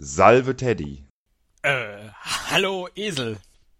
Salve 0.00 0.56
Teddy. 0.56 1.04
Äh, 1.62 2.10
hallo 2.22 2.88
Esel. 2.94 3.36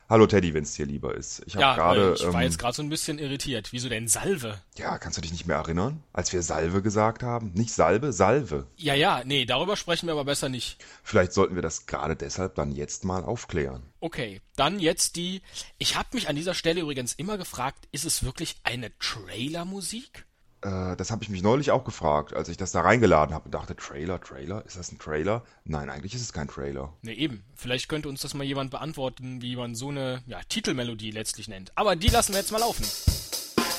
Hallo 0.09 0.27
Teddy, 0.27 0.53
wenn 0.53 0.65
es 0.65 0.73
dir 0.73 0.85
lieber 0.85 1.15
ist. 1.15 1.45
Ich, 1.47 1.55
ja, 1.55 1.77
grade, 1.77 2.15
ich 2.17 2.27
war 2.27 2.35
ähm, 2.35 2.41
jetzt 2.41 2.59
gerade 2.59 2.75
so 2.75 2.83
ein 2.83 2.89
bisschen 2.89 3.21
irritiert. 3.21 3.73
Wieso 3.73 3.89
denn 3.89 4.09
Salve? 4.09 4.61
Ja, 4.77 4.99
kannst 4.99 5.17
du 5.17 5.23
dich 5.23 5.31
nicht 5.31 5.47
mehr 5.47 5.59
erinnern, 5.59 6.03
als 6.13 6.33
wir 6.33 6.43
Salve 6.43 6.83
gesagt 6.83 7.23
haben? 7.23 7.53
Nicht 7.55 7.71
Salbe, 7.71 8.13
Salve. 8.13 8.67
Ja, 8.75 8.95
ja, 8.95 9.23
nee, 9.25 9.45
darüber 9.45 9.77
sprechen 9.77 10.09
wir 10.09 10.15
aber 10.15 10.25
besser 10.25 10.49
nicht. 10.49 10.85
Vielleicht 11.05 11.33
sollten 11.33 11.55
wir 11.55 11.63
das 11.63 11.87
gerade 11.87 12.17
deshalb 12.17 12.57
dann 12.57 12.73
jetzt 12.73 13.05
mal 13.05 13.23
aufklären. 13.23 13.85
Okay, 14.01 14.41
dann 14.57 14.81
jetzt 14.81 15.15
die. 15.15 15.41
Ich 15.79 15.95
habe 15.95 16.09
mich 16.15 16.29
an 16.29 16.35
dieser 16.35 16.55
Stelle 16.55 16.81
übrigens 16.81 17.13
immer 17.13 17.39
gefragt, 17.39 17.87
ist 17.93 18.05
es 18.05 18.25
wirklich 18.25 18.57
eine 18.65 18.91
Trailermusik? 18.99 20.27
Äh, 20.63 20.97
das 20.97 21.11
habe 21.11 21.23
ich 21.23 21.29
mich 21.29 21.43
neulich 21.43 21.71
auch 21.71 21.85
gefragt, 21.85 22.35
als 22.35 22.49
ich 22.49 22.57
das 22.57 22.73
da 22.73 22.81
reingeladen 22.81 23.35
habe 23.35 23.47
und 23.47 23.55
dachte, 23.55 23.77
Trailer, 23.77 24.21
Trailer, 24.21 24.65
ist 24.67 24.77
das 24.77 24.91
ein 24.91 24.99
Trailer? 24.99 25.45
Nein, 25.65 25.91
eigentlich 25.91 26.15
ist 26.15 26.23
es 26.23 26.33
kein 26.33 26.49
Trailer. 26.49 26.93
Ne, 27.03 27.15
eben. 27.15 27.45
Vielleicht 27.55 27.89
könnte 27.89 28.09
uns 28.09 28.21
das 28.23 28.35
mal 28.35 28.45
jemand 28.45 28.71
beantworten, 28.71 29.41
wie 29.43 29.57
man 29.57 29.75
so 29.75 29.91
eine 29.91 30.23
ja, 30.27 30.41
Titelmelodie 30.49 31.11
letztlich 31.11 31.49
nennt. 31.49 31.73
Aber 31.77 31.97
die 31.97 32.09
lassen 32.09 32.33
wir 32.33 32.41
jetzt 32.41 32.53
mal 32.53 32.59
laufen. 32.59 32.85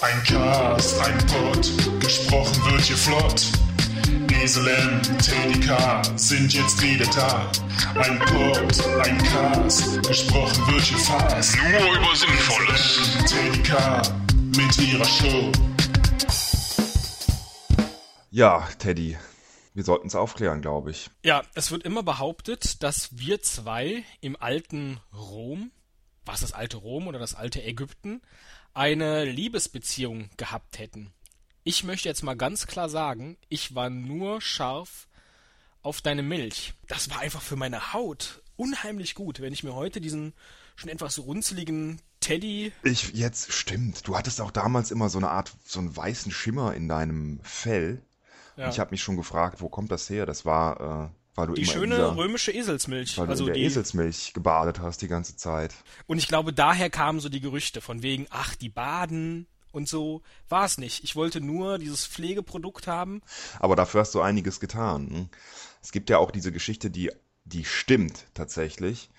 Ein 0.02 0.23
Cast, 0.23 1.00
ein 1.02 1.18
Pod, 1.28 1.72
gesprochen 2.00 2.72
wird 2.72 2.82
hier 2.82 2.96
flott. 2.96 3.46
Esel 4.42 4.66
M, 4.66 5.02
Teddy 5.20 5.59
K 5.59 6.02
sind 6.16 6.54
jetzt 6.54 6.82
wieder 6.82 7.06
da. 7.08 7.52
Ein 7.96 8.20
Pod, 8.20 8.88
ein 9.06 9.18
Cast, 9.23 10.02
gesprochen 10.08 10.68
wird 10.72 10.84
hier 10.84 10.98
fast. 11.00 11.58
Nur 11.58 11.98
über 11.98 12.16
Sinnvolles. 12.16 13.00
Teddy 13.28 13.64
K 13.64 14.02
mit 14.56 14.78
ihrer 14.80 15.04
Show. 15.04 15.52
Ja, 18.40 18.70
Teddy, 18.78 19.18
wir 19.74 19.84
sollten 19.84 20.08
es 20.08 20.16
aufklären, 20.16 20.62
glaube 20.62 20.92
ich. 20.92 21.10
Ja, 21.26 21.44
es 21.56 21.72
wird 21.72 21.84
immer 21.84 22.04
behauptet, 22.04 22.82
dass 22.82 23.18
wir 23.18 23.42
zwei 23.42 24.06
im 24.22 24.38
alten 24.38 25.02
Rom, 25.14 25.72
was 26.23 26.40
das 26.40 26.54
alte 26.54 26.78
Rom 26.78 27.08
oder 27.08 27.20
das 27.20 27.36
alte 27.36 27.62
Ägypten, 27.62 28.22
eine 28.73 29.26
Liebesbeziehung 29.26 30.30
gehabt 30.38 30.80
hätten. 30.80 31.12
Ich 31.66 31.84
möchte 31.84 32.08
jetzt 32.08 32.23
mal 32.23 32.38
ganz 32.38 32.66
klar 32.66 32.88
sagen, 32.88 33.36
ich 33.50 33.76
war 33.76 33.90
nur 33.90 34.40
scharf 34.40 35.09
auf 35.81 36.00
deine 36.00 36.24
Milch. 36.24 36.76
Das 36.88 37.09
war 37.09 37.20
einfach 37.20 37.42
für 37.42 37.58
meine 37.58 37.92
Haut 37.92 38.42
unheimlich 38.56 39.16
gut, 39.16 39.42
wenn 39.42 39.52
ich 39.52 39.66
mir 39.66 39.76
heute 39.76 40.00
diesen 40.00 40.34
schon 40.78 40.90
etwas 40.90 41.20
runzeligen 41.20 42.02
Teddy. 42.22 42.72
Ich 42.84 43.12
jetzt 43.12 43.52
stimmt. 43.52 44.08
Du 44.08 44.16
hattest 44.16 44.40
auch 44.40 44.52
damals 44.52 44.92
immer 44.92 45.09
so 45.09 45.18
eine 45.18 45.30
Art 45.30 45.52
so 45.66 45.80
einen 45.80 45.94
weißen 45.94 46.31
Schimmer 46.31 46.74
in 46.74 46.88
deinem 46.88 47.42
Fell. 47.44 48.02
Ja. 48.60 48.70
Ich 48.70 48.80
habe 48.80 48.92
mich 48.92 49.02
schon 49.02 49.16
gefragt, 49.16 49.62
wo 49.62 49.70
kommt 49.70 49.90
das 49.90 50.10
her? 50.10 50.26
Das 50.26 50.46
war, 50.46 51.12
äh, 51.12 51.36
weil 51.36 51.48
du 51.48 51.54
die 51.54 51.62
immer 51.62 51.72
schöne 51.72 51.96
dieser, 51.96 52.18
römische 52.18 52.52
Eselsmilch, 52.52 53.18
weil 53.18 53.30
also 53.30 53.46
du 53.46 53.48
in 53.48 53.54
der 53.54 53.62
die, 53.62 53.66
Eselsmilch 53.68 54.34
gebadet 54.34 54.82
hast 54.82 55.02
die 55.02 55.08
ganze 55.08 55.38
Zeit. 55.38 55.74
Und 56.08 56.18
ich 56.18 56.28
glaube, 56.28 56.52
daher 56.52 56.90
kamen 56.90 57.22
so 57.22 57.30
die 57.30 57.40
Gerüchte 57.40 57.80
von 57.80 58.04
wegen, 58.04 58.28
ach, 58.30 58.56
die 58.56 58.68
baden 58.68 59.48
und 59.72 59.88
so 59.88 60.24
war 60.50 60.66
es 60.66 60.78
nicht. 60.78 61.06
Ich 61.06 61.16
wollte 61.16 61.40
nur 61.40 61.78
dieses 61.78 62.06
Pflegeprodukt 62.06 62.86
haben. 62.86 63.22
Aber 63.60 63.78
dafür 63.78 64.02
hast 64.02 64.14
du 64.14 64.20
einiges 64.20 64.60
getan. 64.60 65.08
Ne? 65.08 65.30
Es 65.82 65.94
gibt 65.94 66.10
ja 66.10 66.18
auch 66.18 66.32
diese 66.32 66.52
Geschichte, 66.52 66.92
die 66.92 67.12
die 67.46 67.64
stimmt 67.64 68.26
tatsächlich, 68.34 69.10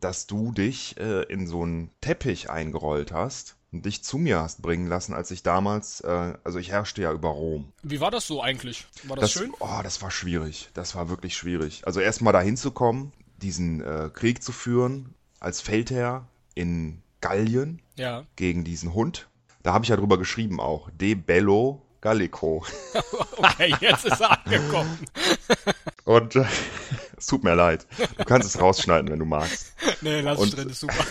dass 0.00 0.28
du 0.28 0.52
dich 0.52 0.96
äh, 0.98 1.24
in 1.24 1.48
so 1.48 1.62
einen 1.62 1.90
Teppich 2.00 2.48
eingerollt 2.48 3.10
hast 3.10 3.56
und 3.74 3.84
dich 3.84 4.04
zu 4.04 4.18
mir 4.18 4.40
hast 4.40 4.62
bringen 4.62 4.86
lassen, 4.86 5.14
als 5.14 5.32
ich 5.32 5.42
damals, 5.42 6.00
äh, 6.00 6.34
also 6.44 6.58
ich 6.60 6.70
herrschte 6.70 7.02
ja 7.02 7.12
über 7.12 7.30
Rom. 7.30 7.72
Wie 7.82 8.00
war 8.00 8.12
das 8.12 8.26
so 8.26 8.40
eigentlich? 8.40 8.86
War 9.02 9.16
das, 9.16 9.32
das 9.32 9.42
schön? 9.42 9.52
Oh, 9.58 9.80
das 9.82 10.00
war 10.00 10.12
schwierig. 10.12 10.70
Das 10.74 10.94
war 10.94 11.08
wirklich 11.08 11.36
schwierig. 11.36 11.82
Also 11.84 11.98
erstmal 11.98 12.32
dahin 12.32 12.56
zu 12.56 12.70
kommen, 12.70 13.12
diesen 13.42 13.82
äh, 13.82 14.10
Krieg 14.14 14.42
zu 14.44 14.52
führen 14.52 15.14
als 15.40 15.60
Feldherr 15.60 16.28
in 16.54 17.02
Gallien 17.20 17.82
ja. 17.96 18.24
gegen 18.36 18.62
diesen 18.62 18.94
Hund. 18.94 19.28
Da 19.64 19.72
habe 19.72 19.84
ich 19.84 19.88
ja 19.88 19.96
drüber 19.96 20.18
geschrieben 20.18 20.60
auch. 20.60 20.88
De 20.90 21.16
Bello 21.16 21.82
Gallico. 22.00 22.64
okay, 23.36 23.74
jetzt 23.80 24.04
ist 24.04 24.20
er 24.20 24.46
angekommen. 24.46 24.98
Und 26.04 26.36
äh, 26.36 26.44
es 27.16 27.26
tut 27.26 27.42
mir 27.42 27.54
leid. 27.54 27.86
Du 28.18 28.24
kannst 28.24 28.46
es 28.46 28.60
rausschneiden, 28.60 29.10
wenn 29.10 29.18
du 29.18 29.24
magst. 29.24 29.74
Nee, 30.00 30.20
lass 30.20 30.38
es 30.38 30.50
drin, 30.50 30.68
ist 30.68 30.80
super. 30.80 31.04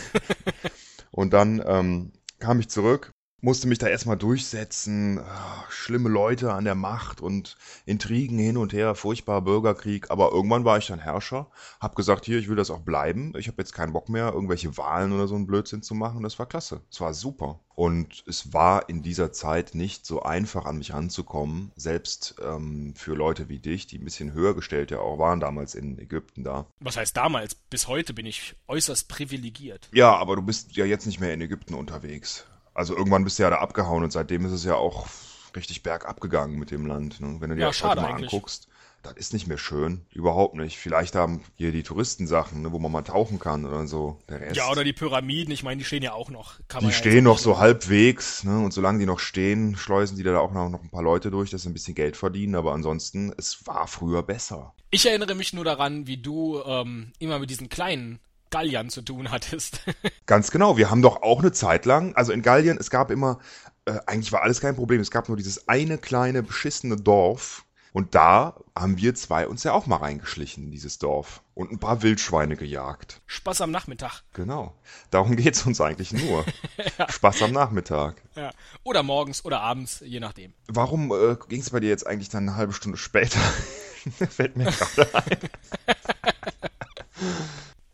und 1.11 1.33
dann 1.33 1.61
ähm, 1.65 2.11
kam 2.43 2.59
ich 2.59 2.69
zurück, 2.69 3.12
musste 3.43 3.67
mich 3.67 3.77
da 3.77 3.87
erstmal 3.87 4.17
durchsetzen, 4.17 5.19
ach, 5.19 5.69
schlimme 5.69 6.07
Leute 6.07 6.53
an 6.53 6.63
der 6.63 6.75
Macht 6.75 7.19
und 7.19 7.57
Intrigen 7.85 8.39
hin 8.39 8.55
und 8.55 8.71
her, 8.71 8.95
furchtbarer 8.95 9.41
Bürgerkrieg, 9.41 10.09
aber 10.09 10.31
irgendwann 10.31 10.63
war 10.63 10.77
ich 10.77 10.87
dann 10.87 10.99
Herrscher, 10.99 11.51
hab 11.81 11.95
gesagt, 11.95 12.25
hier, 12.25 12.39
ich 12.39 12.47
will 12.47 12.55
das 12.55 12.71
auch 12.71 12.79
bleiben, 12.79 13.33
ich 13.37 13.49
habe 13.49 13.61
jetzt 13.61 13.73
keinen 13.73 13.91
Bock 13.91 14.07
mehr, 14.07 14.31
irgendwelche 14.33 14.77
Wahlen 14.77 15.11
oder 15.11 15.27
so 15.27 15.35
einen 15.35 15.45
Blödsinn 15.45 15.83
zu 15.83 15.93
machen, 15.93 16.23
das 16.23 16.39
war 16.39 16.45
klasse, 16.45 16.81
es 16.89 17.01
war 17.01 17.13
super. 17.13 17.59
Und 17.75 18.23
es 18.27 18.53
war 18.53 18.87
in 18.87 19.01
dieser 19.01 19.31
Zeit 19.31 19.73
nicht 19.73 20.05
so 20.05 20.21
einfach 20.21 20.65
an 20.65 20.77
mich 20.77 20.93
ranzukommen, 20.93 21.71
selbst 21.75 22.35
ähm, 22.39 22.93
für 22.95 23.15
Leute 23.15 23.49
wie 23.49 23.57
dich, 23.57 23.87
die 23.87 23.97
ein 23.97 24.05
bisschen 24.05 24.31
höher 24.31 24.53
gestellt 24.53 24.91
ja 24.91 24.99
auch 24.99 25.17
waren 25.17 25.39
damals 25.39 25.73
in 25.73 25.97
Ägypten 25.97 26.43
da. 26.43 26.67
Was 26.79 26.97
heißt 26.97 27.17
damals? 27.17 27.55
Bis 27.55 27.87
heute 27.87 28.13
bin 28.13 28.27
ich 28.27 28.55
äußerst 28.67 29.09
privilegiert. 29.09 29.89
Ja, 29.91 30.15
aber 30.15 30.35
du 30.35 30.43
bist 30.43 30.75
ja 30.75 30.85
jetzt 30.85 31.07
nicht 31.07 31.19
mehr 31.19 31.33
in 31.33 31.41
Ägypten 31.41 31.73
unterwegs. 31.73 32.45
Also 32.73 32.95
irgendwann 32.95 33.23
bist 33.23 33.39
du 33.39 33.43
ja 33.43 33.49
da 33.49 33.57
abgehauen 33.57 34.03
und 34.03 34.11
seitdem 34.11 34.45
ist 34.45 34.51
es 34.51 34.63
ja 34.63 34.75
auch 34.75 35.07
richtig 35.55 35.83
bergab 35.83 36.21
gegangen 36.21 36.57
mit 36.57 36.71
dem 36.71 36.85
Land. 36.85 37.19
Ne? 37.21 37.37
Wenn 37.39 37.49
du 37.49 37.55
dir 37.55 37.61
ja, 37.61 37.67
das 37.67 37.83
heute 37.83 38.01
mal 38.01 38.13
eigentlich. 38.13 38.33
anguckst, 38.33 38.67
das 39.03 39.13
ist 39.13 39.33
nicht 39.33 39.47
mehr 39.47 39.57
schön. 39.57 40.05
Überhaupt 40.11 40.55
nicht. 40.55 40.77
Vielleicht 40.77 41.13
haben 41.15 41.43
hier 41.55 41.73
die 41.73 41.83
Touristensachen, 41.83 42.61
ne, 42.61 42.71
wo 42.71 42.79
man 42.79 42.91
mal 42.91 43.01
tauchen 43.01 43.37
kann 43.37 43.65
oder 43.65 43.85
so. 43.85 44.17
Der 44.29 44.39
Rest. 44.39 44.55
Ja, 44.55 44.71
oder 44.71 44.85
die 44.85 44.93
Pyramiden, 44.93 45.53
ich 45.53 45.61
meine, 45.61 45.77
die 45.77 45.83
stehen 45.83 46.03
ja 46.03 46.13
auch 46.13 46.29
noch. 46.29 46.55
die 46.79 46.93
stehen 46.93 47.25
noch 47.25 47.37
so 47.37 47.59
halbwegs, 47.59 48.45
ne? 48.45 48.59
Und 48.59 48.73
solange 48.73 48.99
die 48.99 49.05
noch 49.05 49.19
stehen, 49.19 49.75
schleusen 49.75 50.15
die 50.15 50.23
da 50.23 50.39
auch 50.39 50.53
noch, 50.53 50.69
noch 50.69 50.81
ein 50.81 50.89
paar 50.89 51.03
Leute 51.03 51.31
durch, 51.31 51.49
dass 51.49 51.63
sie 51.63 51.69
ein 51.69 51.73
bisschen 51.73 51.95
Geld 51.95 52.15
verdienen. 52.15 52.55
Aber 52.55 52.73
ansonsten, 52.73 53.33
es 53.37 53.67
war 53.67 53.87
früher 53.87 54.23
besser. 54.23 54.73
Ich 54.89 55.05
erinnere 55.05 55.35
mich 55.35 55.51
nur 55.51 55.65
daran, 55.65 56.07
wie 56.07 56.17
du 56.17 56.61
ähm, 56.65 57.11
immer 57.19 57.39
mit 57.39 57.49
diesen 57.49 57.67
kleinen 57.67 58.19
Gallien 58.53 58.91
zu 58.91 59.01
tun 59.01 59.31
hattest. 59.31 59.79
Ganz 60.27 60.51
genau. 60.51 60.77
Wir 60.77 60.91
haben 60.91 61.01
doch 61.01 61.23
auch 61.23 61.39
eine 61.39 61.51
Zeit 61.51 61.85
lang, 61.85 62.15
also 62.15 62.31
in 62.31 62.43
Gallien, 62.43 62.77
es 62.79 62.91
gab 62.91 63.09
immer, 63.09 63.39
äh, 63.85 63.97
eigentlich 64.05 64.31
war 64.31 64.43
alles 64.43 64.61
kein 64.61 64.75
Problem. 64.75 65.01
Es 65.01 65.09
gab 65.09 65.27
nur 65.27 65.37
dieses 65.37 65.67
eine 65.67 65.97
kleine 65.97 66.43
beschissene 66.43 66.95
Dorf. 66.95 67.65
Und 67.93 68.15
da 68.15 68.55
haben 68.75 68.97
wir 68.97 69.13
zwei 69.13 69.47
uns 69.47 69.63
ja 69.63 69.73
auch 69.73 69.85
mal 69.85 69.97
reingeschlichen 69.97 70.65
in 70.65 70.71
dieses 70.71 70.97
Dorf 70.97 71.43
und 71.53 71.71
ein 71.71 71.79
paar 71.79 72.01
Wildschweine 72.01 72.55
gejagt. 72.55 73.21
Spaß 73.27 73.61
am 73.61 73.71
Nachmittag. 73.71 74.21
Genau. 74.33 74.75
Darum 75.11 75.35
geht's 75.35 75.63
uns 75.65 75.79
eigentlich 75.81 76.11
nur. 76.11 76.45
ja. 76.97 77.11
Spaß 77.11 77.43
am 77.43 77.51
Nachmittag. 77.51 78.21
Ja. 78.35 78.51
Oder 78.83 79.03
morgens 79.03 79.45
oder 79.45 79.61
abends, 79.61 79.99
je 80.05 80.19
nachdem. 80.19 80.53
Warum 80.67 81.11
äh, 81.11 81.37
ging 81.49 81.61
es 81.61 81.71
bei 81.71 81.79
dir 81.79 81.89
jetzt 81.89 82.05
eigentlich 82.05 82.29
dann 82.29 82.49
eine 82.49 82.57
halbe 82.57 82.73
Stunde 82.73 82.97
später? 82.97 83.39
Fällt 84.29 84.57
mir 84.57 84.65
gerade 84.65 85.15
ein. 85.15 85.37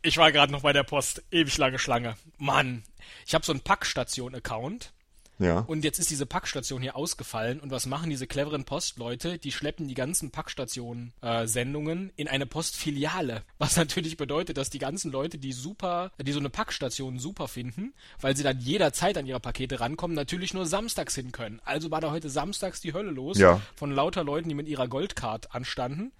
Ich 0.09 0.17
war 0.17 0.31
gerade 0.31 0.51
noch 0.51 0.63
bei 0.63 0.73
der 0.73 0.81
Post. 0.81 1.21
Ewig 1.29 1.55
lange 1.59 1.77
Schlange. 1.77 2.15
Mann. 2.39 2.81
Ich 3.27 3.35
habe 3.35 3.45
so 3.45 3.51
einen 3.51 3.61
Packstation-Account. 3.61 4.91
Ja. 5.37 5.59
Und 5.59 5.83
jetzt 5.83 5.99
ist 5.99 6.09
diese 6.09 6.25
Packstation 6.25 6.81
hier 6.81 6.95
ausgefallen. 6.95 7.59
Und 7.59 7.69
was 7.69 7.85
machen 7.85 8.09
diese 8.09 8.25
cleveren 8.25 8.65
Postleute? 8.65 9.37
Die 9.37 9.51
schleppen 9.51 9.87
die 9.87 9.93
ganzen 9.93 10.31
Packstation-Sendungen 10.31 12.11
in 12.15 12.27
eine 12.27 12.47
Postfiliale. 12.47 13.43
Was 13.59 13.77
natürlich 13.77 14.17
bedeutet, 14.17 14.57
dass 14.57 14.71
die 14.71 14.79
ganzen 14.79 15.11
Leute, 15.11 15.37
die 15.37 15.53
super, 15.53 16.11
die 16.19 16.31
so 16.31 16.39
eine 16.39 16.49
Packstation 16.49 17.19
super 17.19 17.47
finden, 17.47 17.93
weil 18.19 18.35
sie 18.35 18.41
dann 18.41 18.59
jederzeit 18.59 19.15
an 19.15 19.27
ihre 19.27 19.39
Pakete 19.39 19.79
rankommen, 19.79 20.15
natürlich 20.15 20.55
nur 20.55 20.65
samstags 20.65 21.13
hin 21.13 21.31
können. 21.31 21.61
Also 21.65 21.91
war 21.91 22.01
da 22.01 22.09
heute 22.09 22.31
samstags 22.31 22.81
die 22.81 22.93
Hölle 22.93 23.11
los. 23.11 23.37
Ja. 23.37 23.61
Von 23.75 23.91
lauter 23.91 24.23
Leuten, 24.23 24.49
die 24.49 24.55
mit 24.55 24.67
ihrer 24.67 24.87
Goldcard 24.87 25.53
anstanden 25.53 26.13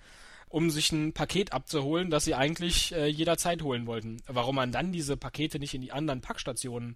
um 0.50 0.72
sich 0.72 0.92
ein 0.92 1.14
Paket 1.14 1.54
abzuholen, 1.54 2.10
das 2.10 2.26
sie 2.26 2.36
eigentlich 2.36 2.94
äh, 2.94 3.06
jederzeit 3.08 3.62
holen 3.62 3.86
wollten. 3.86 4.18
Warum 4.28 4.56
man 4.56 4.72
dann 4.72 4.92
diese 4.92 5.16
Pakete 5.16 5.60
nicht 5.60 5.76
in 5.76 5.82
die 5.82 5.92
anderen 5.92 6.22
Packstationen 6.22 6.96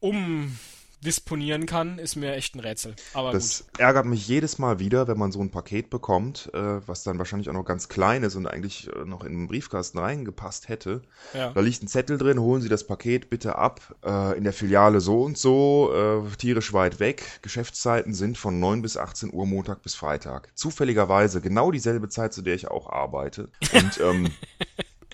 um 0.00 0.56
disponieren 1.04 1.66
kann, 1.66 1.98
ist 1.98 2.16
mir 2.16 2.34
echt 2.34 2.54
ein 2.54 2.60
Rätsel. 2.60 2.94
Aber 3.14 3.32
das 3.32 3.66
gut. 3.66 3.80
ärgert 3.80 4.06
mich 4.06 4.26
jedes 4.26 4.58
Mal 4.58 4.78
wieder, 4.78 5.06
wenn 5.06 5.18
man 5.18 5.30
so 5.30 5.40
ein 5.40 5.50
Paket 5.50 5.90
bekommt, 5.90 6.50
äh, 6.54 6.86
was 6.86 7.04
dann 7.04 7.18
wahrscheinlich 7.18 7.48
auch 7.48 7.54
noch 7.54 7.64
ganz 7.64 7.88
klein 7.88 8.24
ist 8.24 8.34
und 8.34 8.46
eigentlich 8.46 8.88
äh, 8.88 9.04
noch 9.04 9.24
in 9.24 9.32
den 9.32 9.48
Briefkasten 9.48 9.98
reingepasst 9.98 10.68
hätte. 10.68 11.02
Ja. 11.34 11.52
Da 11.52 11.60
liegt 11.60 11.82
ein 11.82 11.88
Zettel 11.88 12.18
drin, 12.18 12.40
holen 12.40 12.62
Sie 12.62 12.68
das 12.68 12.84
Paket 12.84 13.30
bitte 13.30 13.56
ab 13.56 13.94
äh, 14.04 14.36
in 14.36 14.44
der 14.44 14.52
Filiale 14.52 15.00
so 15.00 15.22
und 15.22 15.38
so, 15.38 15.92
äh, 15.94 16.36
tierisch 16.36 16.72
weit 16.72 16.98
weg. 16.98 17.22
Geschäftszeiten 17.42 18.12
sind 18.12 18.36
von 18.36 18.58
9 18.58 18.82
bis 18.82 18.96
18 18.96 19.32
Uhr 19.32 19.46
Montag 19.46 19.82
bis 19.82 19.94
Freitag. 19.94 20.50
Zufälligerweise 20.54 21.40
genau 21.40 21.70
dieselbe 21.70 22.08
Zeit, 22.08 22.32
zu 22.32 22.42
der 22.42 22.54
ich 22.54 22.68
auch 22.68 22.90
arbeite. 22.90 23.50
Und 23.72 24.00
ähm, 24.00 24.30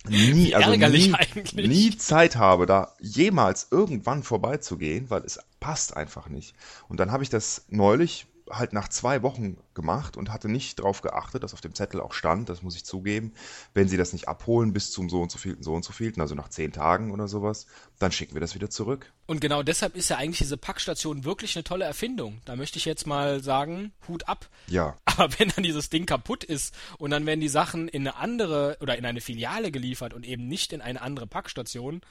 nie, 0.09 0.55
also 0.55 0.71
nie, 0.71 1.15
nie 1.55 1.97
Zeit 1.97 2.37
habe, 2.37 2.67
da 2.67 2.95
jemals 3.01 3.69
irgendwann 3.71 4.23
vorbeizugehen, 4.23 5.11
weil 5.11 5.23
es 5.23 5.39
passt 5.61 5.97
einfach 5.97 6.29
nicht. 6.29 6.55
Und 6.89 7.01
dann 7.01 7.11
habe 7.11 7.23
ich 7.23 7.31
das 7.31 7.65
neulich 7.69 8.27
halt 8.51 8.73
nach 8.73 8.89
zwei 8.89 9.23
Wochen 9.23 9.57
gemacht 9.73 10.17
und 10.17 10.31
hatte 10.31 10.49
nicht 10.49 10.79
darauf 10.79 11.01
geachtet, 11.01 11.43
dass 11.43 11.55
auf 11.55 11.61
dem 11.61 11.75
Zettel 11.75 12.01
auch 12.01 12.13
stand, 12.13 12.49
das 12.49 12.63
muss 12.63 12.77
ich 12.77 12.85
zugeben, 12.85 13.33
wenn 13.73 13.89
Sie 13.89 13.97
das 13.97 14.13
nicht 14.13 14.29
abholen 14.29 14.73
bis 14.73 14.91
zum 14.91 15.09
so 15.09 15.23
und 15.23 15.31
so 15.31 15.39
vielten, 15.39 15.63
so 15.63 15.73
und 15.73 15.85
so 15.85 15.93
vielten, 15.93 16.21
also 16.21 16.35
nach 16.35 16.49
zehn 16.49 16.73
Tagen 16.73 17.11
oder 17.11 17.27
sowas, 17.27 17.67
dann 17.99 18.13
schicken 18.13 18.35
wir 18.35 18.41
das 18.41 18.55
wieder 18.55 18.71
zurück. 18.71 19.13
Und 19.27 19.41
genau 19.41 19.63
deshalb 19.63 19.97
ist 19.97 20.11
ja 20.11 20.17
eigentlich 20.17 20.39
diese 20.39 20.57
Packstation 20.57 21.25
wirklich 21.25 21.57
eine 21.57 21.65
tolle 21.65 21.85
Erfindung. 21.85 22.41
Da 22.45 22.57
möchte 22.57 22.79
ich 22.79 22.85
jetzt 22.85 23.07
mal 23.07 23.43
sagen, 23.43 23.93
Hut 24.09 24.29
ab. 24.29 24.49
Ja. 24.67 24.99
Aber 25.05 25.39
wenn 25.39 25.49
dann 25.49 25.63
dieses 25.63 25.91
Ding 25.91 26.07
kaputt 26.07 26.45
ist 26.45 26.75
und 26.99 27.11
dann 27.11 27.25
werden 27.25 27.41
die 27.41 27.49
Sachen 27.49 27.89
in 27.89 28.03
eine 28.03 28.17
andere 28.17 28.77
oder 28.81 28.99
in 28.99 29.07
eine 29.07 29.21
Filiale 29.21 29.71
geliefert 29.71 30.13
und 30.13 30.27
eben 30.27 30.49
nicht 30.49 30.73
in 30.73 30.81
eine 30.81 31.01
andere 31.01 31.27
Packstation, 31.27 32.03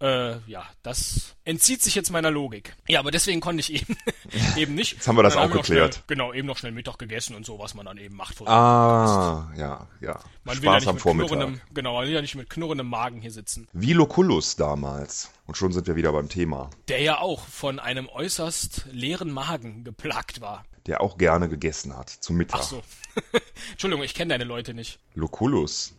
äh, 0.00 0.38
ja, 0.46 0.64
das 0.82 1.34
entzieht 1.44 1.82
sich 1.82 1.94
jetzt 1.94 2.10
meiner 2.10 2.30
Logik. 2.30 2.76
Ja, 2.88 3.00
aber 3.00 3.10
deswegen 3.10 3.40
konnte 3.40 3.60
ich 3.60 3.72
eben 3.72 3.96
eben 4.56 4.74
nicht. 4.74 4.94
Jetzt 4.94 5.08
haben 5.08 5.16
wir 5.16 5.22
das 5.22 5.36
auch 5.36 5.50
geklärt. 5.50 5.94
Schnell, 5.94 6.04
genau, 6.06 6.32
eben 6.32 6.46
noch 6.46 6.58
schnell 6.58 6.72
Mittag 6.72 6.98
gegessen 6.98 7.34
und 7.34 7.46
so, 7.46 7.58
was 7.58 7.74
man 7.74 7.86
dann 7.86 7.98
eben 7.98 8.14
macht. 8.14 8.36
vor 8.36 8.48
Ah, 8.48 9.52
ja, 9.56 9.88
ja. 10.00 10.20
Man 10.48 10.56
ja 10.56 10.62
Spaß 10.62 10.80
nicht 10.80 10.88
am 10.88 10.94
mit 10.94 11.02
Vormittag. 11.02 11.74
genau, 11.74 11.94
man 11.94 12.06
will 12.06 12.14
ja 12.14 12.20
nicht 12.20 12.34
mit 12.34 12.50
knurrendem 12.50 12.88
Magen 12.88 13.20
hier 13.20 13.30
sitzen. 13.30 13.68
Wie 13.72 13.92
Loculus 13.92 14.56
damals. 14.56 15.30
Und 15.46 15.56
schon 15.56 15.72
sind 15.72 15.86
wir 15.86 15.96
wieder 15.96 16.12
beim 16.12 16.28
Thema. 16.28 16.70
Der 16.88 17.00
ja 17.00 17.18
auch 17.20 17.46
von 17.46 17.78
einem 17.78 18.08
äußerst 18.08 18.86
leeren 18.92 19.30
Magen 19.30 19.84
geplagt 19.84 20.40
war. 20.40 20.64
Der 20.86 21.00
auch 21.00 21.18
gerne 21.18 21.48
gegessen 21.48 21.96
hat 21.96 22.10
zum 22.10 22.36
Mittag. 22.36 22.60
Ach 22.60 22.64
so. 22.64 22.82
Entschuldigung, 23.72 24.04
ich 24.04 24.14
kenne 24.14 24.34
deine 24.34 24.44
Leute 24.44 24.74
nicht. 24.74 24.98
Loculus. 25.14 25.94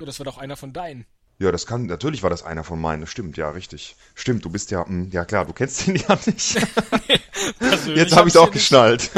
Ja, 0.00 0.06
das 0.06 0.18
war 0.18 0.24
doch 0.24 0.38
einer 0.38 0.56
von 0.56 0.72
deinen. 0.72 1.06
Ja, 1.38 1.50
das 1.50 1.66
kann, 1.66 1.86
natürlich 1.86 2.22
war 2.22 2.28
das 2.28 2.42
einer 2.42 2.64
von 2.64 2.78
meinen, 2.78 3.06
stimmt, 3.06 3.38
ja, 3.38 3.48
richtig. 3.48 3.96
Stimmt, 4.14 4.44
du 4.44 4.50
bist 4.50 4.70
ja, 4.70 4.84
hm, 4.86 5.10
ja 5.10 5.24
klar, 5.24 5.46
du 5.46 5.54
kennst 5.54 5.88
ihn 5.88 5.96
ja 6.08 6.18
nicht. 6.26 6.54
Jetzt 7.94 8.14
habe 8.14 8.28
ich 8.28 8.34
es 8.34 8.36
auch 8.36 8.50
geschnallt. 8.50 9.10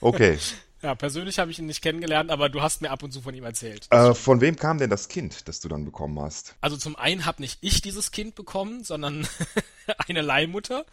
okay. 0.00 0.38
Ja, 0.84 0.94
persönlich 0.94 1.38
habe 1.38 1.50
ich 1.50 1.58
ihn 1.58 1.64
nicht 1.64 1.80
kennengelernt, 1.80 2.30
aber 2.30 2.50
du 2.50 2.60
hast 2.60 2.82
mir 2.82 2.90
ab 2.90 3.02
und 3.02 3.10
zu 3.10 3.22
von 3.22 3.34
ihm 3.34 3.44
erzählt. 3.44 3.86
Äh, 3.90 4.12
von 4.12 4.42
wem 4.42 4.54
kam 4.56 4.76
denn 4.76 4.90
das 4.90 5.08
Kind, 5.08 5.48
das 5.48 5.60
du 5.60 5.68
dann 5.68 5.86
bekommen 5.86 6.20
hast? 6.20 6.56
Also 6.60 6.76
zum 6.76 6.94
einen 6.94 7.24
habe 7.24 7.40
nicht 7.40 7.56
ich 7.62 7.80
dieses 7.80 8.10
Kind 8.10 8.34
bekommen, 8.34 8.84
sondern 8.84 9.26
eine 10.08 10.20
Leihmutter. 10.20 10.84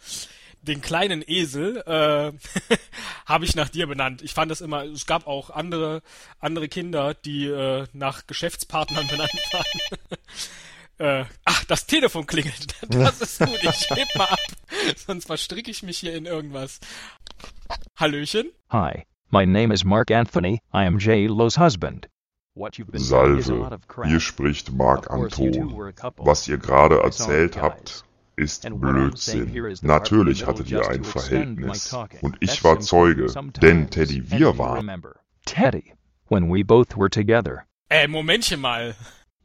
Den 0.62 0.80
kleinen 0.80 1.22
Esel 1.26 1.82
äh, 1.84 2.32
habe 3.26 3.44
ich 3.44 3.54
nach 3.54 3.68
dir 3.68 3.86
benannt. 3.86 4.22
Ich 4.22 4.32
fand 4.32 4.50
das 4.50 4.62
immer, 4.62 4.84
es 4.84 5.04
gab 5.04 5.26
auch 5.26 5.50
andere, 5.50 6.00
andere 6.40 6.70
Kinder, 6.70 7.12
die 7.12 7.44
äh, 7.48 7.86
nach 7.92 8.26
Geschäftspartnern 8.26 9.06
benannt 9.08 9.30
waren. 9.52 11.20
äh, 11.22 11.26
ach, 11.44 11.64
das 11.64 11.84
Telefon 11.84 12.24
klingelt. 12.26 12.76
Das 12.88 13.20
ist 13.20 13.40
gut, 13.40 13.62
ich 13.62 13.90
heb 13.90 14.08
mal 14.16 14.24
ab. 14.24 14.40
Sonst 15.06 15.26
verstricke 15.26 15.70
ich 15.70 15.82
mich 15.82 15.98
hier 15.98 16.14
in 16.14 16.24
irgendwas. 16.24 16.80
Hallöchen? 17.94 18.52
Hi, 18.70 19.04
my 19.32 19.44
name 19.44 19.72
is 19.72 19.84
Mark 19.84 20.10
Anthony. 20.10 20.60
I 20.72 20.84
am 20.84 20.98
J. 20.98 21.26
Lo's 21.28 21.56
husband. 21.56 22.06
What 22.54 22.78
you've 22.78 22.90
been 22.92 23.02
doing 23.02 23.38
is 23.38 23.48
a 23.48 23.54
lot 23.54 23.70
Salve, 23.88 24.06
hier 24.08 24.20
spricht 24.20 24.70
Marc 24.72 25.06
Of 25.06 25.06
course, 25.08 25.38
you 25.38 25.50
two 25.50 25.60
Anton. 25.60 25.76
were 25.76 25.88
a 25.88 25.92
couple. 25.92 26.26
Was 26.26 26.46
ihr 26.48 26.58
gerade 26.58 27.00
erzählt 27.02 27.56
habt, 27.60 28.04
ist 28.36 28.66
And 28.66 28.82
what 28.82 28.94
I'm 28.94 29.16
saying 29.16 29.48
here 29.48 29.62
Blödsinn. 29.64 29.72
is 29.72 29.80
that 29.80 29.88
our 29.90 29.98
Natürlich 30.00 30.46
hattet 30.46 30.70
ihr 30.70 30.86
ein 30.88 31.02
Verhältnis. 31.04 31.92
Und 32.20 32.36
ich 32.40 32.62
war. 32.62 32.78
Zeuge, 32.80 33.26
denn 33.62 33.88
Teddy, 33.88 34.18
And 34.18 34.30
wir 34.30 34.58
waren. 34.58 35.02
Teddy, 35.46 35.94
when 36.28 36.50
we 36.52 36.62
both 36.62 36.96
were 36.96 37.08
together. 37.08 37.64
Äh, 37.88 38.06
Momentchen 38.08 38.60
mal. 38.60 38.94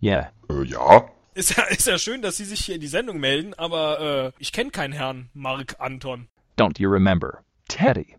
Yeah, 0.01 0.31
Äh, 0.49 0.63
ja? 0.65 1.09
Ist 1.33 1.55
ja, 1.55 1.63
ist 1.65 1.87
ja 1.87 1.97
schön, 1.97 2.21
dass 2.21 2.37
Sie 2.37 2.45
sich 2.45 2.59
hier 2.65 2.75
in 2.75 2.81
die 2.81 2.87
Sendung 2.87 3.19
melden, 3.19 3.53
aber 3.53 3.99
äh, 3.99 4.31
ich 4.39 4.51
kenne 4.51 4.71
keinen 4.71 4.91
Herrn 4.93 5.29
Mark 5.33 5.75
Anton. 5.79 6.27
don't 6.57 6.79
you 6.79 6.89
remember? 6.89 7.43
Teddy. 7.69 8.15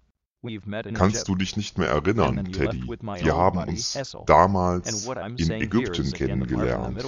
Kannst 0.94 1.26
du 1.26 1.34
dich 1.34 1.56
nicht 1.56 1.78
mehr 1.78 1.88
erinnern, 1.88 2.52
Teddy? 2.52 2.86
Wir 2.86 3.36
haben 3.36 3.58
uns 3.58 3.98
damals 4.26 5.06
in 5.36 5.50
Ägypten 5.50 6.12
kennengelernt. 6.12 7.04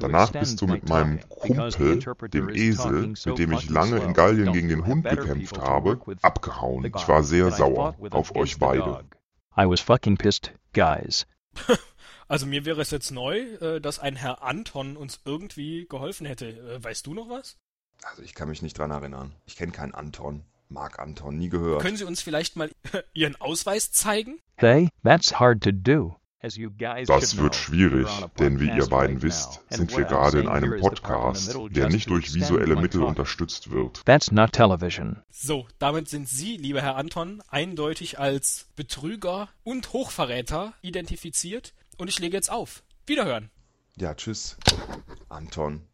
Danach 0.00 0.32
bist 0.32 0.60
du 0.60 0.66
mit 0.66 0.88
meinem 0.88 1.20
Kumpel, 1.28 2.00
dem 2.28 2.48
Esel, 2.48 3.14
mit 3.24 3.38
dem 3.38 3.52
ich 3.52 3.70
lange 3.70 3.98
in 3.98 4.12
Gallien 4.14 4.52
gegen 4.52 4.68
den 4.68 4.84
Hund 4.84 5.04
gekämpft 5.08 5.58
habe, 5.58 6.00
abgehauen. 6.22 6.84
Ich 6.84 7.06
war 7.06 7.22
sehr 7.22 7.52
sauer 7.52 7.96
auf 8.10 8.34
euch 8.34 8.58
beide. 8.58 9.04
I 9.56 9.68
was 9.68 9.80
fucking 9.80 10.16
pissed, 10.16 10.52
guys. 10.72 11.26
Also 12.28 12.46
mir 12.46 12.64
wäre 12.64 12.80
es 12.80 12.90
jetzt 12.90 13.10
neu, 13.10 13.40
äh, 13.40 13.78
dass 13.78 13.98
ein 13.98 14.16
Herr 14.16 14.42
Anton 14.42 14.96
uns 14.96 15.20
irgendwie 15.26 15.86
geholfen 15.86 16.24
hätte. 16.26 16.48
Äh, 16.48 16.82
weißt 16.82 17.06
du 17.06 17.12
noch 17.12 17.28
was? 17.28 17.58
Also 18.04 18.22
ich 18.22 18.34
kann 18.34 18.48
mich 18.48 18.62
nicht 18.62 18.78
dran 18.78 18.90
erinnern. 18.90 19.34
Ich 19.44 19.56
kenne 19.56 19.72
keinen 19.72 19.92
Anton. 19.92 20.42
Marc 20.72 20.98
Anton, 20.98 21.36
nie 21.36 21.48
gehört. 21.48 21.82
Können 21.82 21.96
Sie 21.96 22.04
uns 22.04 22.22
vielleicht 22.22 22.56
mal 22.56 22.70
Ihren 23.12 23.36
Ausweis 23.40 23.92
zeigen? 23.92 24.40
Hey, 24.56 24.88
that's 25.02 25.38
hard 25.38 25.62
to 25.62 25.70
do. 25.72 26.16
Das 26.42 27.36
wird 27.36 27.54
schwierig, 27.54 28.08
denn 28.40 28.58
wie 28.58 28.66
ihr 28.66 28.86
beiden 28.86 29.22
wisst, 29.22 29.60
sind 29.70 29.96
wir 29.96 30.04
gerade 30.04 30.40
in 30.40 30.48
einem 30.48 30.80
Podcast, 30.80 31.56
der 31.70 31.88
nicht 31.88 32.10
durch 32.10 32.34
visuelle 32.34 32.74
Mittel 32.74 33.04
unterstützt 33.04 33.70
wird. 33.70 34.04
That's 34.06 34.32
not 34.32 34.50
television. 34.52 35.22
So, 35.30 35.68
damit 35.78 36.08
sind 36.08 36.28
Sie, 36.28 36.56
lieber 36.56 36.82
Herr 36.82 36.96
Anton, 36.96 37.44
eindeutig 37.46 38.18
als 38.18 38.66
Betrüger 38.74 39.50
und 39.62 39.92
Hochverräter 39.92 40.74
identifiziert. 40.82 41.74
Und 41.96 42.08
ich 42.08 42.18
lege 42.18 42.36
jetzt 42.36 42.50
auf. 42.50 42.82
Wiederhören. 43.06 43.50
Ja, 43.96 44.12
tschüss. 44.14 44.56
Anton. 45.28 45.86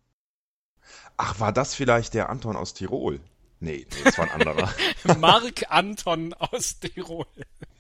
Ach, 1.18 1.38
war 1.40 1.52
das 1.52 1.74
vielleicht 1.74 2.14
der 2.14 2.30
Anton 2.30 2.56
aus 2.56 2.72
Tirol? 2.72 3.20
Nee, 3.60 3.86
das 4.04 4.16
war 4.18 4.26
ein 4.26 4.40
anderer. 4.40 4.72
Mark 5.18 5.64
Anton 5.68 6.34
aus 6.34 6.78
Tirol. 6.80 7.26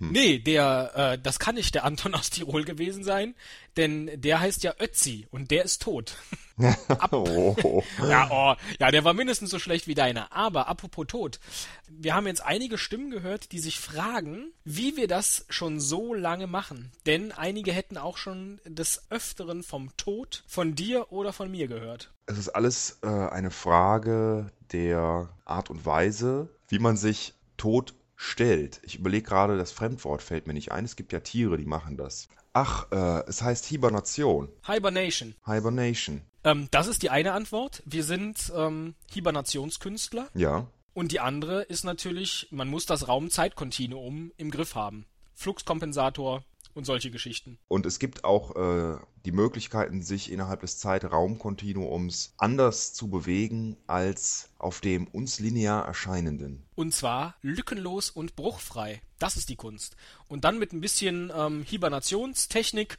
Nee, 0.00 0.38
der, 0.38 0.92
äh, 0.94 1.18
das 1.18 1.38
kann 1.38 1.56
nicht 1.56 1.74
der 1.74 1.84
Anton 1.84 2.14
aus 2.14 2.30
Tirol 2.30 2.64
gewesen 2.64 3.02
sein, 3.02 3.34
denn 3.76 4.10
der 4.14 4.40
heißt 4.40 4.62
ja 4.62 4.74
Ötzi 4.80 5.26
und 5.30 5.50
der 5.50 5.64
ist 5.64 5.82
tot. 5.82 6.16
oh. 7.12 7.82
Ja, 8.08 8.28
oh, 8.30 8.56
ja, 8.78 8.90
der 8.90 9.04
war 9.04 9.12
mindestens 9.12 9.50
so 9.50 9.58
schlecht 9.58 9.86
wie 9.86 9.94
deiner. 9.94 10.32
Aber 10.32 10.68
apropos 10.68 11.06
tot, 11.08 11.40
wir 11.88 12.14
haben 12.14 12.26
jetzt 12.26 12.44
einige 12.44 12.78
Stimmen 12.78 13.10
gehört, 13.10 13.52
die 13.52 13.58
sich 13.58 13.80
fragen, 13.80 14.52
wie 14.64 14.96
wir 14.96 15.08
das 15.08 15.46
schon 15.48 15.80
so 15.80 16.14
lange 16.14 16.46
machen. 16.46 16.92
Denn 17.06 17.32
einige 17.32 17.72
hätten 17.72 17.96
auch 17.96 18.16
schon 18.16 18.60
des 18.64 19.06
Öfteren 19.10 19.62
vom 19.62 19.96
Tod 19.96 20.44
von 20.46 20.74
dir 20.74 21.12
oder 21.12 21.32
von 21.32 21.50
mir 21.50 21.66
gehört. 21.66 22.12
Es 22.26 22.38
ist 22.38 22.50
alles 22.50 22.98
äh, 23.02 23.08
eine 23.08 23.50
Frage 23.50 24.52
der 24.72 25.28
Art 25.44 25.70
und 25.70 25.86
Weise, 25.86 26.50
wie 26.68 26.78
man 26.78 26.96
sich 26.96 27.34
tot 27.56 27.94
stellt. 28.16 28.80
Ich 28.82 28.96
überlege 28.96 29.26
gerade, 29.26 29.56
das 29.56 29.72
Fremdwort 29.72 30.22
fällt 30.22 30.46
mir 30.46 30.52
nicht 30.52 30.72
ein. 30.72 30.84
Es 30.84 30.96
gibt 30.96 31.12
ja 31.12 31.20
Tiere, 31.20 31.56
die 31.56 31.66
machen 31.66 31.96
das. 31.96 32.28
Ach, 32.52 32.90
äh, 32.90 33.28
es 33.28 33.42
heißt 33.42 33.66
Hibernation. 33.66 34.48
Hibernation. 34.66 35.34
Hibernation. 35.44 36.22
Ähm, 36.44 36.68
das 36.70 36.86
ist 36.88 37.02
die 37.02 37.10
eine 37.10 37.32
Antwort. 37.32 37.82
Wir 37.86 38.04
sind 38.04 38.52
ähm, 38.56 38.94
Hibernationskünstler. 39.12 40.28
Ja. 40.34 40.66
Und 40.94 41.12
die 41.12 41.20
andere 41.20 41.62
ist 41.62 41.84
natürlich, 41.84 42.48
man 42.50 42.68
muss 42.68 42.86
das 42.86 43.06
Raum-Zeit-Kontinuum 43.06 44.32
im 44.36 44.50
Griff 44.50 44.74
haben. 44.74 45.06
Fluxkompensator 45.34 46.42
und 46.74 46.84
solche 46.84 47.10
Geschichten. 47.10 47.58
Und 47.68 47.86
es 47.86 47.98
gibt 47.98 48.24
auch 48.24 48.56
äh, 48.56 48.98
die 49.24 49.32
Möglichkeiten, 49.32 50.02
sich 50.02 50.30
innerhalb 50.30 50.60
des 50.60 50.78
Zeitraumkontinuums 50.78 52.34
anders 52.38 52.94
zu 52.94 53.08
bewegen 53.08 53.76
als 53.86 54.50
auf 54.58 54.80
dem 54.80 55.06
uns 55.06 55.40
linear 55.40 55.86
erscheinenden. 55.86 56.64
Und 56.74 56.94
zwar 56.94 57.34
lückenlos 57.42 58.10
und 58.10 58.36
bruchfrei. 58.36 59.02
Das 59.18 59.36
ist 59.36 59.48
die 59.48 59.56
Kunst. 59.56 59.96
Und 60.28 60.44
dann 60.44 60.58
mit 60.58 60.72
ein 60.72 60.80
bisschen 60.80 61.32
ähm, 61.34 61.64
Hibernationstechnik. 61.64 62.98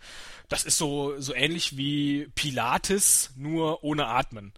Das 0.49 0.65
ist 0.65 0.77
so, 0.77 1.19
so 1.19 1.33
ähnlich 1.33 1.77
wie 1.77 2.27
Pilates, 2.35 3.31
nur 3.37 3.83
ohne 3.83 4.07
Atmen. 4.07 4.53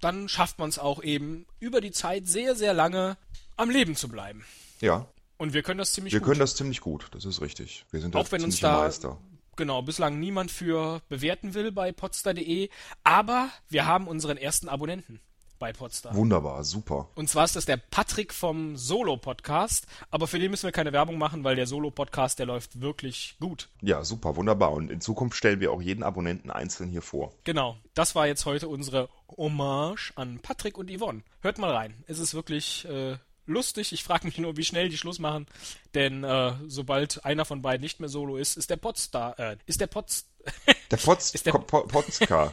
Dann 0.00 0.28
schafft 0.28 0.58
man 0.58 0.68
es 0.68 0.78
auch 0.78 1.02
eben 1.02 1.46
über 1.58 1.80
die 1.80 1.92
Zeit 1.92 2.26
sehr, 2.26 2.54
sehr 2.54 2.74
lange 2.74 3.16
am 3.56 3.70
Leben 3.70 3.96
zu 3.96 4.08
bleiben. 4.08 4.44
Ja, 4.80 5.08
Und 5.38 5.52
wir 5.52 5.62
können 5.62 5.78
das 5.78 5.92
ziemlich 5.92 6.12
wir 6.12 6.20
gut. 6.20 6.28
können 6.28 6.40
das 6.40 6.56
ziemlich 6.56 6.80
gut, 6.80 7.08
das 7.12 7.24
ist 7.24 7.40
richtig. 7.40 7.84
Wir 7.90 8.00
sind 8.00 8.16
Auch 8.16 8.30
wenn 8.32 8.42
uns 8.44 8.60
da 8.60 8.78
Meister. 8.78 9.18
genau 9.56 9.82
bislang 9.82 10.18
niemand 10.18 10.50
für 10.50 11.02
bewerten 11.08 11.54
will 11.54 11.72
bei 11.72 11.92
podstar.de, 11.92 12.70
aber 13.04 13.50
wir 13.68 13.86
haben 13.86 14.08
unseren 14.08 14.36
ersten 14.38 14.68
Abonnenten 14.68 15.20
bei 15.58 15.72
Podstar. 15.72 16.14
Wunderbar, 16.14 16.64
super. 16.64 17.08
Und 17.14 17.30
zwar 17.30 17.46
ist 17.46 17.56
das 17.56 17.64
der 17.64 17.78
Patrick 17.78 18.34
vom 18.34 18.76
Solo-Podcast, 18.76 19.86
aber 20.10 20.26
für 20.26 20.38
den 20.38 20.50
müssen 20.50 20.64
wir 20.64 20.72
keine 20.72 20.92
Werbung 20.92 21.16
machen, 21.16 21.44
weil 21.44 21.56
der 21.56 21.66
Solo-Podcast, 21.66 22.38
der 22.38 22.44
läuft 22.44 22.82
wirklich 22.82 23.36
gut. 23.40 23.70
Ja, 23.80 24.04
super, 24.04 24.36
wunderbar. 24.36 24.72
Und 24.72 24.90
in 24.90 25.00
Zukunft 25.00 25.34
stellen 25.36 25.60
wir 25.60 25.72
auch 25.72 25.80
jeden 25.80 26.02
Abonnenten 26.02 26.50
einzeln 26.50 26.90
hier 26.90 27.00
vor. 27.00 27.32
Genau, 27.44 27.78
das 27.94 28.14
war 28.14 28.26
jetzt 28.26 28.44
heute 28.44 28.68
unsere 28.68 29.08
Hommage 29.34 30.12
an 30.16 30.40
Patrick 30.40 30.76
und 30.76 30.90
Yvonne. 30.90 31.22
Hört 31.40 31.56
mal 31.56 31.72
rein, 31.74 32.04
es 32.06 32.18
ist 32.18 32.34
wirklich 32.34 32.84
äh, 32.86 33.16
lustig. 33.46 33.92
Ich 33.92 34.02
frage 34.04 34.26
mich 34.26 34.38
nur, 34.38 34.56
wie 34.56 34.64
schnell 34.64 34.88
die 34.88 34.98
Schluss 34.98 35.18
machen, 35.18 35.46
denn 35.94 36.24
äh, 36.24 36.52
sobald 36.66 37.24
einer 37.24 37.44
von 37.44 37.62
beiden 37.62 37.82
nicht 37.82 38.00
mehr 38.00 38.08
Solo 38.08 38.36
ist, 38.36 38.56
ist 38.56 38.70
der 38.70 38.76
Podstar, 38.76 39.38
äh, 39.38 39.56
ist 39.66 39.80
der 39.80 39.86
Pods, 39.86 40.26
Der 40.90 40.96
Potz, 40.96 41.32
Ist 41.34 41.46
der- 41.46 41.52
Po- 41.52 41.88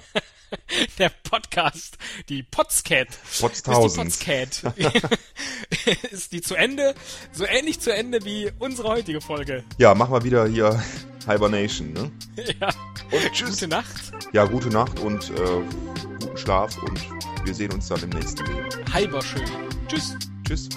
der 0.99 1.09
Podcast, 1.09 1.97
die 2.29 2.43
Podscat. 2.43 3.07
Potztausend. 3.39 4.07
Ist 4.07 4.25
die 4.25 4.45
Podscat. 4.81 5.19
ist 6.11 6.31
die 6.31 6.41
zu 6.41 6.55
Ende, 6.55 6.93
so 7.31 7.45
ähnlich 7.45 7.79
zu 7.79 7.93
Ende 7.93 8.23
wie 8.25 8.51
unsere 8.59 8.87
heutige 8.89 9.21
Folge. 9.21 9.63
Ja, 9.77 9.93
machen 9.95 10.13
wir 10.13 10.23
wieder 10.23 10.47
hier 10.47 10.83
Hibernation, 11.27 11.93
ne? 11.93 12.11
Ja. 12.59 12.69
Und 13.11 13.31
tschüss. 13.33 13.51
Gute 13.51 13.67
Nacht. 13.67 14.11
Ja, 14.33 14.45
gute 14.45 14.69
Nacht 14.69 14.99
und 14.99 15.29
äh, 15.31 15.61
guten 16.19 16.37
Schlaf 16.37 16.77
und 16.83 16.99
wir 17.45 17.53
sehen 17.53 17.71
uns 17.71 17.87
dann 17.87 18.01
im 18.03 18.09
nächsten 18.09 18.45
Video. 18.47 18.63
Hyper 18.93 19.21
schön. 19.21 19.43
Tschüss. 19.87 20.15
Tschüss. 20.45 20.67